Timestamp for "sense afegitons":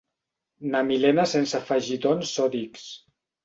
1.33-2.35